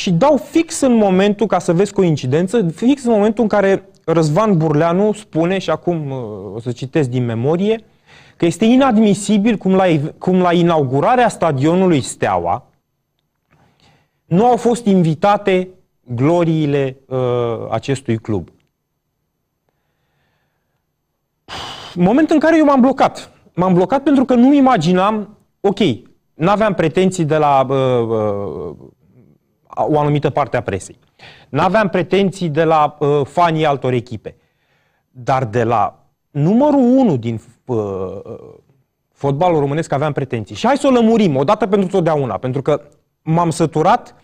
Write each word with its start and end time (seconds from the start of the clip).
și 0.00 0.10
dau 0.10 0.36
fix 0.36 0.80
în 0.80 0.94
momentul, 0.94 1.46
ca 1.46 1.58
să 1.58 1.72
vezi 1.72 1.92
coincidență, 1.92 2.68
fix 2.68 3.04
în 3.04 3.12
momentul 3.12 3.42
în 3.42 3.48
care 3.48 3.88
Răzvan 4.04 4.56
Burleanu 4.56 5.12
spune, 5.12 5.58
și 5.58 5.70
acum 5.70 6.10
uh, 6.10 6.54
o 6.54 6.60
să 6.60 6.72
citesc 6.72 7.08
din 7.08 7.24
memorie, 7.24 7.84
că 8.36 8.46
este 8.46 8.64
inadmisibil 8.64 9.56
cum 9.56 9.74
la, 9.74 9.84
cum 10.18 10.40
la 10.40 10.52
inaugurarea 10.52 11.28
stadionului 11.28 12.00
Steaua 12.00 12.66
nu 14.24 14.46
au 14.46 14.56
fost 14.56 14.84
invitate 14.84 15.68
gloriile 16.00 16.96
uh, 17.06 17.18
acestui 17.70 18.18
club. 18.18 18.48
Moment 21.94 22.30
în 22.30 22.38
care 22.38 22.56
eu 22.58 22.64
m-am 22.64 22.80
blocat. 22.80 23.30
M-am 23.54 23.74
blocat 23.74 24.02
pentru 24.02 24.24
că 24.24 24.34
nu-mi 24.34 24.56
imaginam, 24.56 25.36
ok, 25.60 25.78
n-aveam 26.34 26.74
pretenții 26.74 27.24
de 27.24 27.36
la 27.36 27.66
uh, 27.68 27.76
uh, 28.08 28.88
o 29.74 29.98
anumită 29.98 30.30
parte 30.30 30.56
a 30.56 30.62
presei. 30.62 30.98
N-aveam 31.48 31.88
pretenții 31.88 32.48
de 32.48 32.64
la 32.64 32.96
uh, 32.98 33.20
fanii 33.24 33.66
altor 33.66 33.92
echipe. 33.92 34.36
Dar 35.10 35.44
de 35.44 35.64
la 35.64 36.06
numărul 36.30 36.98
unu 36.98 37.16
din 37.16 37.40
uh, 37.64 37.76
fotbalul 39.12 39.58
românesc 39.58 39.92
aveam 39.92 40.12
pretenții. 40.12 40.54
Și 40.54 40.66
hai 40.66 40.76
să 40.76 40.86
o 40.86 40.90
lămurim 40.90 41.36
odată 41.36 41.66
pentru 41.66 41.88
totdeauna, 41.88 42.36
pentru 42.36 42.62
că 42.62 42.82
m-am 43.22 43.50
săturat 43.50 44.14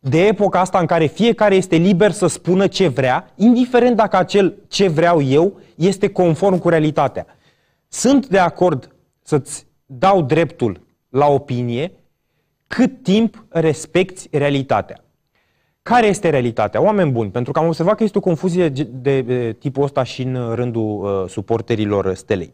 de 0.00 0.26
epoca 0.26 0.60
asta 0.60 0.78
în 0.78 0.86
care 0.86 1.06
fiecare 1.06 1.54
este 1.54 1.76
liber 1.76 2.10
să 2.10 2.26
spună 2.26 2.66
ce 2.66 2.88
vrea, 2.88 3.30
indiferent 3.34 3.96
dacă 3.96 4.16
acel 4.16 4.54
ce 4.68 4.88
vreau 4.88 5.22
eu 5.22 5.60
este 5.74 6.08
conform 6.08 6.58
cu 6.58 6.68
realitatea. 6.68 7.26
Sunt 7.88 8.26
de 8.26 8.38
acord 8.38 8.94
să-ți 9.22 9.66
dau 9.86 10.22
dreptul 10.22 10.80
la 11.08 11.26
opinie 11.26 11.92
cât 12.74 13.02
timp 13.02 13.46
respecti 13.48 14.28
realitatea. 14.30 15.04
Care 15.82 16.06
este 16.06 16.28
realitatea? 16.28 16.82
Oameni 16.82 17.10
buni, 17.10 17.30
pentru 17.30 17.52
că 17.52 17.58
am 17.58 17.66
observat 17.66 17.96
că 17.96 18.02
este 18.02 18.18
o 18.18 18.20
confuzie 18.20 18.68
de, 18.68 19.20
de 19.20 19.52
tipul 19.58 19.82
ăsta 19.82 20.02
și 20.02 20.22
în 20.22 20.54
rândul 20.54 21.04
uh, 21.04 21.28
suporterilor 21.28 22.14
Stelei. 22.14 22.52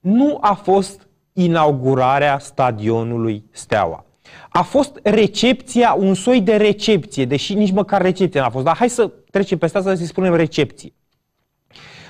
Nu 0.00 0.38
a 0.40 0.54
fost 0.54 1.08
inaugurarea 1.32 2.38
stadionului 2.38 3.44
Steaua. 3.50 4.04
A 4.48 4.62
fost 4.62 5.00
recepția, 5.02 5.96
un 5.98 6.14
soi 6.14 6.40
de 6.40 6.56
recepție, 6.56 7.24
deși 7.24 7.54
nici 7.54 7.72
măcar 7.72 8.02
recepție 8.02 8.40
n-a 8.40 8.50
fost. 8.50 8.64
Dar 8.64 8.76
hai 8.76 8.88
să 8.88 9.10
trecem 9.30 9.58
peste 9.58 9.78
asta 9.78 9.94
să 9.94 10.04
spunem 10.04 10.34
recepție. 10.34 10.92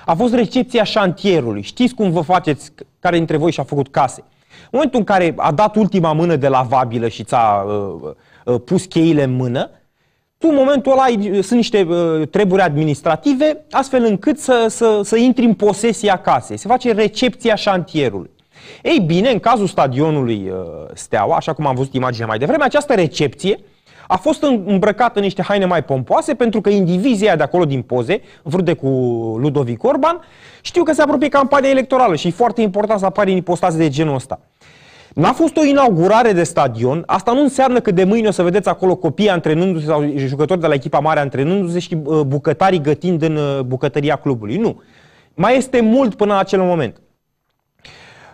A 0.05 0.13
fost 0.15 0.33
recepția 0.33 0.83
șantierului. 0.83 1.61
Știți 1.61 1.93
cum 1.93 2.11
vă 2.11 2.21
faceți, 2.21 2.71
care 2.99 3.17
dintre 3.17 3.37
voi 3.37 3.51
și-a 3.51 3.63
făcut 3.63 3.87
case? 3.87 4.23
În 4.61 4.69
momentul 4.71 4.99
în 4.99 5.05
care 5.05 5.33
a 5.37 5.51
dat 5.51 5.75
ultima 5.75 6.13
mână 6.13 6.35
de 6.35 6.47
lavabilă 6.47 7.07
și 7.07 7.23
ți-a 7.23 7.65
uh, 7.67 8.11
uh, 8.45 8.61
pus 8.65 8.85
cheile 8.85 9.23
în 9.23 9.35
mână, 9.35 9.69
tu 10.37 10.47
în 10.49 10.55
momentul 10.55 10.91
ăla 10.91 11.01
ai, 11.01 11.29
sunt 11.33 11.49
niște 11.51 11.81
uh, 11.81 12.27
treburi 12.27 12.61
administrative, 12.61 13.65
astfel 13.71 14.03
încât 14.03 14.39
să, 14.39 14.65
să, 14.69 15.01
să 15.03 15.17
intri 15.17 15.45
în 15.45 15.53
posesia 15.53 16.17
casei. 16.17 16.57
Se 16.57 16.67
face 16.67 16.91
recepția 16.91 17.55
șantierului. 17.55 18.29
Ei 18.83 18.99
bine, 18.99 19.29
în 19.29 19.39
cazul 19.39 19.67
stadionului 19.67 20.49
uh, 20.49 20.57
Steaua, 20.93 21.35
așa 21.35 21.53
cum 21.53 21.65
am 21.65 21.75
văzut 21.75 21.93
imaginea 21.93 22.27
mai 22.27 22.37
devreme, 22.37 22.63
această 22.63 22.93
recepție 22.93 23.59
a 24.07 24.17
fost 24.17 24.43
îmbrăcată 24.43 25.17
în 25.19 25.23
niște 25.23 25.41
haine 25.41 25.65
mai 25.65 25.83
pompoase 25.83 26.33
pentru 26.33 26.61
că 26.61 26.69
indivizia 26.69 27.35
de 27.35 27.43
acolo 27.43 27.65
din 27.65 27.81
poze, 27.81 28.21
vrute 28.43 28.73
cu 28.73 28.87
Ludovic 29.39 29.83
Orban, 29.83 30.19
știu 30.61 30.83
că 30.83 30.93
se 30.93 31.01
apropie 31.01 31.29
campania 31.29 31.69
electorală 31.69 32.15
și 32.15 32.27
e 32.27 32.31
foarte 32.31 32.61
important 32.61 32.99
să 32.99 33.05
apare 33.05 33.31
în 33.31 33.37
ipostaze 33.37 33.77
de 33.77 33.89
genul 33.89 34.15
ăsta. 34.15 34.39
N-a 35.13 35.31
fost 35.31 35.57
o 35.57 35.63
inaugurare 35.63 36.31
de 36.31 36.43
stadion, 36.43 37.03
asta 37.05 37.31
nu 37.31 37.41
înseamnă 37.41 37.79
că 37.79 37.91
de 37.91 38.03
mâine 38.03 38.27
o 38.27 38.31
să 38.31 38.43
vedeți 38.43 38.69
acolo 38.69 38.95
copii 38.95 39.29
antrenându-se 39.29 39.85
sau 39.85 40.13
jucători 40.15 40.59
de 40.59 40.67
la 40.67 40.73
echipa 40.73 40.99
mare 40.99 41.19
antrenându-se 41.19 41.79
și 41.79 41.97
uh, 42.03 42.21
bucătarii 42.21 42.81
gătind 42.81 43.21
în 43.21 43.35
uh, 43.35 43.59
bucătăria 43.59 44.15
clubului. 44.15 44.57
Nu. 44.57 44.81
Mai 45.33 45.57
este 45.57 45.81
mult 45.81 46.15
până 46.15 46.33
la 46.33 46.39
acel 46.39 46.61
moment. 46.61 47.01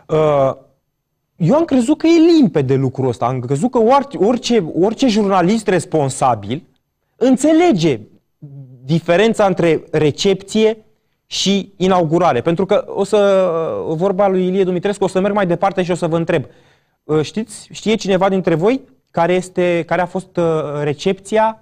Uh, 0.07 0.51
eu 1.35 1.55
am 1.55 1.65
crezut 1.65 1.97
că 1.97 2.07
e 2.07 2.33
limpede 2.37 2.75
lucrul 2.75 3.07
ăsta. 3.07 3.25
Am 3.25 3.39
crezut 3.39 3.71
că 3.71 3.79
orice, 4.17 4.65
orice 4.79 5.07
jurnalist 5.07 5.67
responsabil 5.67 6.63
înțelege 7.15 7.99
diferența 8.85 9.45
între 9.45 9.83
recepție 9.91 10.77
și 11.25 11.73
inaugurare. 11.77 12.41
Pentru 12.41 12.65
că 12.65 12.85
o 12.87 13.03
să, 13.03 13.49
vorba 13.87 14.27
lui 14.27 14.47
Ilie 14.47 14.63
Dumitrescu, 14.63 15.03
o 15.03 15.07
să 15.07 15.19
merg 15.19 15.33
mai 15.33 15.47
departe 15.47 15.83
și 15.83 15.91
o 15.91 15.95
să 15.95 16.07
vă 16.07 16.17
întreb. 16.17 16.45
Uh, 17.03 17.21
știți, 17.21 17.67
știe 17.71 17.95
cineva 17.95 18.29
dintre 18.29 18.55
voi 18.55 18.81
care, 19.11 19.33
este, 19.33 19.83
care 19.87 20.01
a 20.01 20.05
fost 20.05 20.37
uh, 20.37 20.43
recepția 20.81 21.57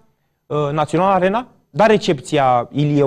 Național 0.72 1.12
Arena? 1.12 1.48
Da, 1.70 1.86
recepția 1.86 2.70
Ilie 2.72 3.04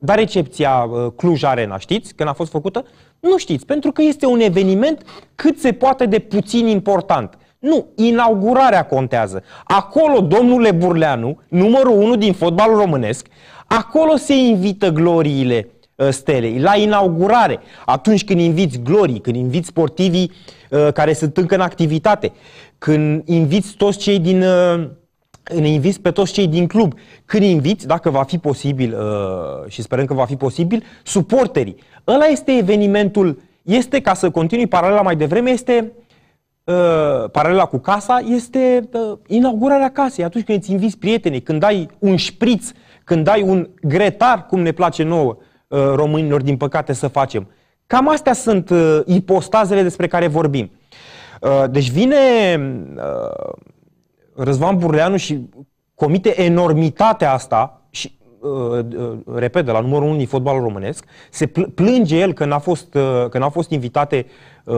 Oană. 0.00 0.12
Da, 0.12 0.14
recepția 0.14 0.88
Cluj 1.16 1.42
Arena, 1.42 1.78
știți 1.78 2.14
când 2.14 2.28
a 2.28 2.32
fost 2.32 2.50
făcută? 2.50 2.84
Nu 3.20 3.38
știți, 3.38 3.66
pentru 3.66 3.92
că 3.92 4.02
este 4.02 4.26
un 4.26 4.40
eveniment 4.40 5.02
cât 5.34 5.58
se 5.58 5.72
poate 5.72 6.06
de 6.06 6.18
puțin 6.18 6.66
important. 6.66 7.38
Nu, 7.58 7.86
inaugurarea 7.96 8.86
contează. 8.86 9.42
Acolo, 9.64 10.20
domnule 10.20 10.70
Burleanu, 10.70 11.40
numărul 11.48 12.02
unu 12.02 12.16
din 12.16 12.32
fotbalul 12.32 12.76
românesc, 12.76 13.26
acolo 13.66 14.16
se 14.16 14.34
invită 14.34 14.90
gloriile 14.90 15.68
uh, 15.94 16.08
stelei, 16.08 16.58
la 16.58 16.76
inaugurare, 16.76 17.58
atunci 17.86 18.24
când 18.24 18.40
inviți 18.40 18.80
glorii, 18.80 19.20
când 19.20 19.36
inviți 19.36 19.68
sportivii 19.68 20.32
uh, 20.70 20.92
care 20.92 21.12
sunt 21.12 21.36
încă 21.36 21.54
în 21.54 21.60
activitate, 21.60 22.32
când 22.78 23.22
inviți 23.28 23.74
toți 23.76 23.98
cei 23.98 24.18
din... 24.18 24.42
Uh, 24.42 24.98
ne 25.54 25.68
inviți 25.68 26.00
pe 26.00 26.10
toți 26.10 26.32
cei 26.32 26.46
din 26.46 26.66
club. 26.66 26.94
Când 27.24 27.42
inviți, 27.42 27.86
dacă 27.86 28.10
va 28.10 28.22
fi 28.22 28.38
posibil 28.38 28.94
uh, 28.94 29.70
și 29.70 29.82
sperăm 29.82 30.04
că 30.04 30.14
va 30.14 30.24
fi 30.24 30.36
posibil, 30.36 30.84
suporterii. 31.02 31.76
Ăla 32.06 32.24
este 32.24 32.52
evenimentul, 32.52 33.42
este, 33.62 34.00
ca 34.00 34.14
să 34.14 34.30
continui 34.30 34.66
paralela 34.66 35.02
mai 35.02 35.16
devreme, 35.16 35.50
este 35.50 35.92
uh, 36.64 37.30
paralela 37.32 37.64
cu 37.64 37.78
casa, 37.78 38.22
este 38.28 38.88
uh, 38.92 39.18
inaugurarea 39.26 39.90
casei. 39.90 40.24
Atunci 40.24 40.44
când 40.44 40.58
îți 40.58 40.70
inviți 40.70 40.98
prietenii, 40.98 41.40
când 41.40 41.62
ai 41.62 41.88
un 41.98 42.16
șpriț, 42.16 42.70
când 43.04 43.28
ai 43.28 43.42
un 43.42 43.68
gretar, 43.82 44.46
cum 44.46 44.60
ne 44.60 44.72
place 44.72 45.02
nouă 45.02 45.36
uh, 45.68 45.78
românilor, 45.94 46.42
din 46.42 46.56
păcate, 46.56 46.92
să 46.92 47.08
facem. 47.08 47.46
Cam 47.86 48.08
astea 48.08 48.32
sunt 48.32 48.70
uh, 48.70 49.00
ipostazele 49.06 49.82
despre 49.82 50.06
care 50.06 50.26
vorbim. 50.26 50.70
Uh, 51.40 51.64
deci 51.70 51.90
vine 51.90 52.16
uh, 52.96 53.52
Răzvan 54.42 54.78
Burleanu 54.78 55.16
și 55.16 55.48
comite 55.94 56.42
enormitatea 56.42 57.32
asta 57.32 57.82
și 57.90 58.18
uh, 58.40 58.84
uh, 58.96 59.18
repet, 59.34 59.64
de 59.64 59.70
la 59.70 59.80
numărul 59.80 60.08
1 60.08 60.16
din 60.16 60.26
fotbalul 60.26 60.62
românesc, 60.62 61.04
se 61.30 61.46
plânge 61.74 62.18
el 62.18 62.32
că 62.32 62.44
n-a 62.44 62.58
fost, 62.58 62.94
uh, 62.94 63.28
că 63.28 63.38
n-a 63.38 63.48
fost 63.48 63.70
invitate 63.70 64.26
uh, 64.64 64.76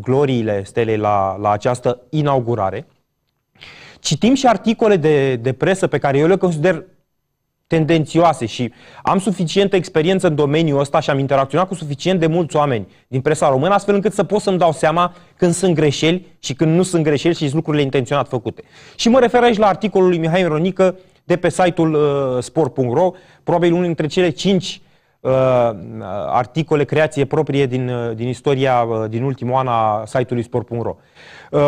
gloriile 0.00 0.64
stelei 0.64 0.96
la, 0.96 1.36
la 1.36 1.50
această 1.50 2.00
inaugurare. 2.10 2.86
Citim 4.00 4.34
și 4.34 4.46
articole 4.46 4.96
de, 4.96 5.36
de 5.36 5.52
presă 5.52 5.86
pe 5.86 5.98
care 5.98 6.18
eu 6.18 6.26
le 6.26 6.36
consider 6.36 6.84
tendențioase 7.70 8.46
și 8.46 8.72
am 9.02 9.18
suficientă 9.18 9.76
experiență 9.76 10.26
în 10.26 10.34
domeniul 10.34 10.80
ăsta 10.80 11.00
și 11.00 11.10
am 11.10 11.18
interacționat 11.18 11.68
cu 11.68 11.74
suficient 11.74 12.20
de 12.20 12.26
mulți 12.26 12.56
oameni 12.56 12.86
din 13.08 13.20
presa 13.20 13.48
română, 13.48 13.74
astfel 13.74 13.94
încât 13.94 14.12
să 14.12 14.24
pot 14.24 14.40
să-mi 14.40 14.58
dau 14.58 14.72
seama 14.72 15.14
când 15.36 15.52
sunt 15.52 15.74
greșeli 15.74 16.26
și 16.38 16.54
când 16.54 16.76
nu 16.76 16.82
sunt 16.82 17.02
greșeli 17.02 17.34
și 17.34 17.54
lucrurile 17.54 17.82
intenționat 17.82 18.28
făcute. 18.28 18.62
Și 18.96 19.08
mă 19.08 19.18
refer 19.18 19.42
aici 19.42 19.56
la 19.56 19.66
articolul 19.66 20.08
lui 20.08 20.18
Mihai 20.18 20.42
Ronică 20.42 20.98
de 21.24 21.36
pe 21.36 21.50
site-ul 21.50 21.94
uh, 21.94 22.42
sport.ro, 22.42 23.10
probabil 23.42 23.72
unul 23.72 23.84
dintre 23.84 24.06
cele 24.06 24.30
cinci 24.30 24.80
uh, 25.20 25.30
articole 26.26 26.84
creație 26.84 27.24
proprie 27.24 27.66
din, 27.66 27.88
uh, 27.88 28.16
din 28.16 28.28
istoria 28.28 28.82
uh, 28.82 29.08
din 29.08 29.22
ultimul 29.22 29.54
an 29.54 29.66
a 29.66 30.02
site-ului 30.06 30.44
sport.ro. 30.44 30.96
Uh, 31.50 31.60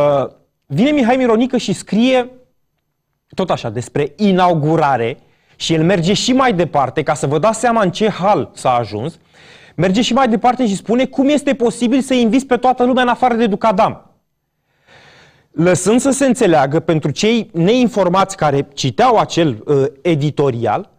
vine 0.66 0.90
Mihai 0.90 1.16
Mironică 1.16 1.56
și 1.56 1.72
scrie 1.72 2.30
tot 3.34 3.50
așa 3.50 3.70
despre 3.70 4.12
inaugurare 4.16 5.19
și 5.62 5.75
el 5.75 5.85
merge 5.85 6.12
și 6.12 6.32
mai 6.32 6.53
departe, 6.53 7.03
ca 7.03 7.14
să 7.14 7.26
vă 7.26 7.38
dați 7.38 7.59
seama 7.59 7.82
în 7.82 7.91
ce 7.91 8.09
hal 8.09 8.50
s-a 8.55 8.75
ajuns, 8.75 9.19
merge 9.76 10.03
și 10.03 10.12
mai 10.12 10.29
departe 10.29 10.67
și 10.67 10.76
spune 10.76 11.06
cum 11.06 11.29
este 11.29 11.55
posibil 11.55 12.00
să 12.00 12.14
inviți 12.14 12.47
pe 12.47 12.56
toată 12.56 12.85
lumea 12.85 13.03
în 13.03 13.09
afară 13.09 13.35
de 13.35 13.47
Ducadam. 13.47 14.11
Lăsând 15.50 16.00
să 16.00 16.11
se 16.11 16.26
înțeleagă 16.26 16.81
pentru 16.81 17.11
cei 17.11 17.50
neinformați 17.53 18.37
care 18.37 18.69
citeau 18.75 19.17
acel 19.17 19.62
uh, 19.64 19.85
editorial, 20.00 20.91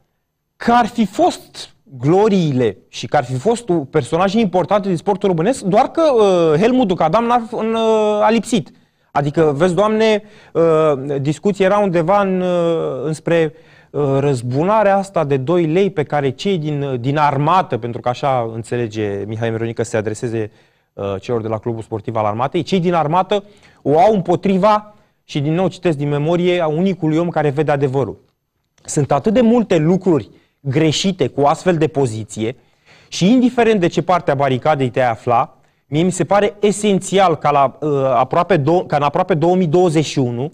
că 0.56 0.72
ar 0.72 0.86
fi 0.86 1.06
fost 1.06 1.76
gloriile 1.84 2.78
și 2.88 3.08
că 3.08 3.18
ar 3.18 3.24
fi 3.24 3.36
fost 3.36 3.66
personaje 3.90 4.40
importante 4.40 4.88
din 4.88 4.98
sportul 4.98 5.30
românesc, 5.30 5.62
doar 5.62 5.92
că 5.92 6.02
uh, 6.02 6.60
Helmut 6.60 6.88
Ducadam 6.88 7.26
n-a, 7.26 7.48
uh, 7.52 8.26
a 8.26 8.30
lipsit. 8.30 8.72
Adică, 9.12 9.54
vezi, 9.56 9.74
Doamne, 9.74 10.24
uh, 10.54 11.22
discuția 11.22 11.66
era 11.66 11.78
undeva 11.78 12.22
în, 12.22 12.42
uh, 12.42 13.04
înspre 13.06 13.54
Uh, 13.54 13.73
răzbunarea 14.20 14.98
asta 14.98 15.24
de 15.24 15.38
2 15.38 15.66
lei 15.66 15.90
pe 15.90 16.04
care 16.04 16.30
cei 16.30 16.58
din, 16.58 16.82
uh, 16.82 17.00
din 17.00 17.18
armată, 17.18 17.78
pentru 17.78 18.02
că 18.02 18.10
așa 18.10 18.50
înțelege 18.54 19.24
Mihai 19.28 19.50
Mironică 19.50 19.84
să 19.84 19.90
se 19.90 19.98
adreseze 19.98 20.52
uh, 20.94 21.16
celor 21.22 21.42
de 21.42 21.48
la 21.48 21.58
Clubul 21.58 21.82
Sportiv 21.82 22.16
al 22.16 22.26
Armatei, 22.26 22.62
cei 22.62 22.80
din 22.80 22.94
armată 22.94 23.44
o 23.82 24.00
au 24.00 24.14
împotriva 24.14 24.96
și 25.24 25.42
din 25.42 25.54
nou 25.54 25.68
citesc 25.68 25.98
din 25.98 26.10
memorie 26.10 26.62
a 26.62 26.68
unicului 26.68 27.18
om 27.18 27.30
care 27.30 27.50
vede 27.50 27.72
adevărul. 27.72 28.18
Sunt 28.84 29.12
atât 29.12 29.34
de 29.34 29.42
multe 29.42 29.78
lucruri 29.78 30.30
greșite 30.60 31.28
cu 31.28 31.42
astfel 31.42 31.78
de 31.78 31.88
poziție 31.88 32.56
și 33.08 33.32
indiferent 33.32 33.80
de 33.80 33.88
ce 33.88 34.02
parte 34.02 34.32
a 34.32 34.36
baricadei 34.36 34.90
te 34.90 35.02
afla, 35.02 35.58
mie 35.88 36.04
mi 36.04 36.12
se 36.12 36.24
pare 36.24 36.56
esențial 36.60 37.36
ca, 37.36 37.52
la, 37.52 37.78
uh, 37.80 38.04
aproape 38.06 38.58
do- 38.58 38.86
ca 38.88 38.96
în 38.96 39.02
aproape 39.02 39.34
2021 39.34 40.52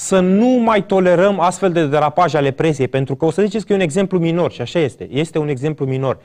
să 0.00 0.20
nu 0.20 0.46
mai 0.46 0.86
tolerăm 0.86 1.40
astfel 1.40 1.72
de 1.72 1.86
derapaje 1.86 2.36
ale 2.36 2.50
presiei, 2.50 2.88
pentru 2.88 3.16
că 3.16 3.24
o 3.24 3.30
să 3.30 3.42
ziceți 3.42 3.66
că 3.66 3.72
e 3.72 3.76
un 3.76 3.80
exemplu 3.80 4.18
minor 4.18 4.52
și 4.52 4.60
așa 4.60 4.78
este, 4.78 5.08
este 5.10 5.38
un 5.38 5.48
exemplu 5.48 5.86
minor. 5.86 6.18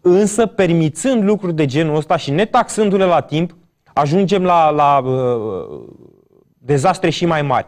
Însă, 0.00 0.46
permițând 0.46 1.24
lucruri 1.24 1.54
de 1.54 1.66
genul 1.66 1.96
ăsta 1.96 2.16
și 2.16 2.30
netaxându-le 2.30 3.04
la 3.04 3.20
timp, 3.20 3.56
ajungem 3.92 4.44
la, 4.44 4.70
la 4.70 4.98
uh, 4.98 5.80
dezastre 6.58 7.10
și 7.10 7.26
mai 7.26 7.42
mari. 7.42 7.66